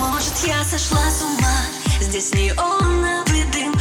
может 0.00 0.34
я 0.46 0.64
сошла 0.64 1.10
с 1.10 1.22
ума. 1.22 1.58
Здесь 2.00 2.32
неоновый 2.32 3.42
а 3.42 3.52
дым 3.52 3.52
Только 3.52 3.52
дым. 3.52 3.79